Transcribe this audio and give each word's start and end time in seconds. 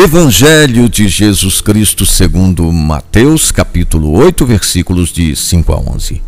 Evangelho 0.00 0.88
de 0.88 1.08
Jesus 1.08 1.60
Cristo 1.60 2.06
segundo 2.06 2.72
Mateus, 2.72 3.50
capítulo 3.50 4.12
8, 4.12 4.46
versículos 4.46 5.08
de 5.08 5.34
5 5.34 5.72
a 5.72 5.76
11. 5.76 6.22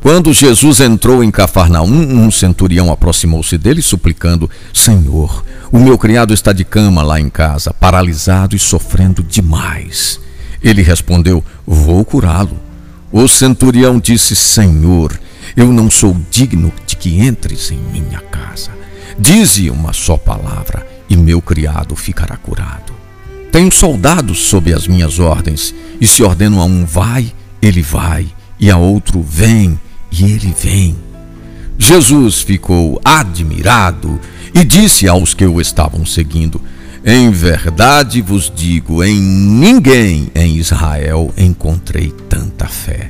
Quando 0.00 0.32
Jesus 0.32 0.80
entrou 0.80 1.22
em 1.22 1.30
Cafarnaum, 1.30 1.90
um 1.90 2.30
centurião 2.30 2.90
aproximou-se 2.90 3.58
dele 3.58 3.82
suplicando: 3.82 4.48
Senhor, 4.72 5.44
o 5.70 5.78
meu 5.78 5.98
criado 5.98 6.32
está 6.32 6.54
de 6.54 6.64
cama 6.64 7.02
lá 7.02 7.20
em 7.20 7.28
casa, 7.28 7.70
paralisado 7.74 8.56
e 8.56 8.58
sofrendo 8.58 9.22
demais. 9.22 10.18
Ele 10.62 10.80
respondeu: 10.80 11.44
Vou 11.66 12.02
curá-lo. 12.02 12.58
O 13.12 13.28
centurião 13.28 14.00
disse: 14.00 14.34
Senhor, 14.34 15.20
eu 15.54 15.70
não 15.70 15.90
sou 15.90 16.16
digno 16.30 16.72
de 16.86 16.96
que 16.96 17.20
entres 17.20 17.70
em 17.70 17.78
minha 17.92 18.20
casa. 18.20 18.70
Dize 19.18 19.68
uma 19.68 19.92
só 19.92 20.16
palavra 20.16 20.96
e 21.08 21.16
meu 21.16 21.40
criado 21.40 21.94
ficará 21.94 22.36
curado. 22.36 22.95
Tenho 23.56 23.72
soldados 23.72 24.40
sob 24.40 24.70
as 24.70 24.86
minhas 24.86 25.18
ordens, 25.18 25.74
e 25.98 26.06
se 26.06 26.22
ordeno 26.22 26.60
a 26.60 26.66
um 26.66 26.84
vai, 26.84 27.32
ele 27.62 27.80
vai, 27.80 28.26
e 28.60 28.70
a 28.70 28.76
outro 28.76 29.24
vem, 29.26 29.80
e 30.12 30.24
ele 30.24 30.54
vem. 30.62 30.94
Jesus 31.78 32.42
ficou 32.42 33.00
admirado 33.02 34.20
e 34.54 34.62
disse 34.62 35.08
aos 35.08 35.32
que 35.32 35.46
o 35.46 35.58
estavam 35.58 36.04
seguindo: 36.04 36.60
Em 37.02 37.30
verdade 37.30 38.20
vos 38.20 38.52
digo, 38.54 39.02
em 39.02 39.18
ninguém 39.18 40.30
em 40.34 40.56
Israel 40.56 41.32
encontrei 41.34 42.12
tanta 42.28 42.66
fé. 42.66 43.08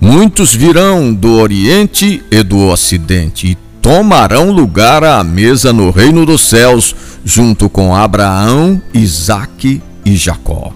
Muitos 0.00 0.54
virão 0.54 1.12
do 1.12 1.32
Oriente 1.32 2.22
e 2.30 2.42
do 2.44 2.58
Ocidente 2.58 3.48
e 3.48 3.58
tomarão 3.82 4.50
lugar 4.50 5.02
à 5.02 5.22
mesa 5.24 5.72
no 5.72 5.90
reino 5.90 6.26
dos 6.26 6.42
céus, 6.42 6.94
junto 7.24 7.68
com 7.68 7.94
Abraão, 7.94 8.80
Isaque 8.92 9.82
e 10.04 10.16
Jacó. 10.16 10.72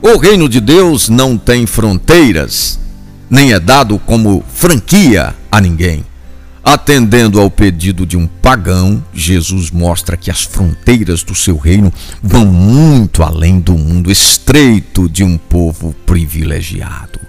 O 0.00 0.18
reino 0.18 0.48
de 0.48 0.60
Deus 0.60 1.08
não 1.08 1.36
tem 1.36 1.66
fronteiras, 1.66 2.78
nem 3.28 3.52
é 3.52 3.60
dado 3.60 3.98
como 3.98 4.44
franquia 4.52 5.34
a 5.50 5.60
ninguém. 5.60 6.04
Atendendo 6.62 7.40
ao 7.40 7.50
pedido 7.50 8.06
de 8.06 8.16
um 8.16 8.26
pagão, 8.26 9.04
Jesus 9.12 9.70
mostra 9.70 10.16
que 10.16 10.30
as 10.30 10.42
fronteiras 10.42 11.22
do 11.22 11.34
seu 11.34 11.58
reino 11.58 11.92
vão 12.22 12.46
muito 12.46 13.22
além 13.22 13.60
do 13.60 13.76
mundo 13.76 14.10
estreito 14.10 15.08
de 15.08 15.22
um 15.22 15.36
povo 15.36 15.94
privilegiado. 16.06 17.20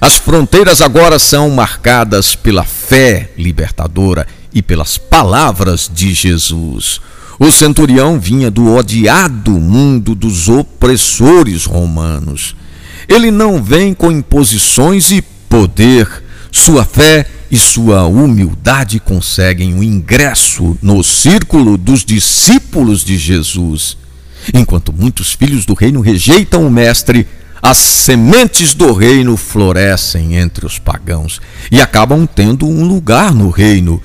As 0.00 0.16
fronteiras 0.16 0.80
agora 0.80 1.18
são 1.18 1.50
marcadas 1.50 2.34
pela 2.34 2.64
fé 2.64 3.30
libertadora 3.36 4.26
e 4.52 4.62
pelas 4.62 4.98
palavras 4.98 5.90
de 5.92 6.12
Jesus. 6.12 7.00
O 7.38 7.50
centurião 7.52 8.18
vinha 8.18 8.50
do 8.50 8.74
odiado 8.74 9.52
mundo 9.52 10.14
dos 10.14 10.48
opressores 10.48 11.64
romanos. 11.64 12.56
Ele 13.08 13.30
não 13.30 13.62
vem 13.62 13.94
com 13.94 14.10
imposições 14.10 15.10
e 15.12 15.22
poder. 15.48 16.24
Sua 16.50 16.84
fé 16.84 17.26
e 17.50 17.56
sua 17.56 18.06
humildade 18.06 18.98
conseguem 18.98 19.74
o 19.74 19.82
ingresso 19.82 20.76
no 20.82 21.02
círculo 21.04 21.78
dos 21.78 22.04
discípulos 22.04 23.04
de 23.04 23.16
Jesus. 23.16 23.96
Enquanto 24.52 24.92
muitos 24.92 25.32
filhos 25.32 25.64
do 25.64 25.74
reino 25.74 26.00
rejeitam 26.00 26.66
o 26.66 26.70
Mestre, 26.70 27.26
as 27.60 27.78
sementes 27.78 28.74
do 28.74 28.92
reino 28.92 29.36
florescem 29.36 30.36
entre 30.36 30.64
os 30.64 30.78
pagãos 30.78 31.40
e 31.70 31.80
acabam 31.80 32.26
tendo 32.26 32.66
um 32.66 32.84
lugar 32.84 33.34
no 33.34 33.50
reino. 33.50 34.02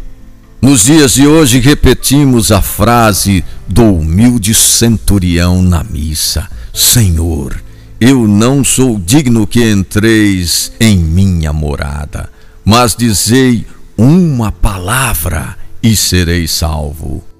Nos 0.64 0.86
dias 0.86 1.16
de 1.16 1.28
hoje 1.28 1.59
repetimos 1.59 2.50
a 2.50 2.61
frase 2.61 3.44
do 3.67 3.83
humilde 3.95 4.53
centurião 4.53 5.61
na 5.61 5.83
missa: 5.83 6.50
Senhor, 6.73 7.61
eu 8.00 8.25
não 8.25 8.64
sou 8.64 8.98
digno 8.98 9.45
que 9.45 9.61
entreis 9.61 10.71
em 10.80 10.98
minha 10.98 11.52
morada, 11.52 12.30
mas 12.64 12.95
dizei 12.95 13.67
uma 13.98 14.54
palavra 14.54 15.58
e 15.83 15.98
serei 15.98 16.48
salvo. 16.48 17.33